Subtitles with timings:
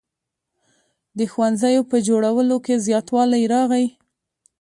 [1.17, 3.85] د ښوونځیو په جوړولو کې زیاتوالی راغی.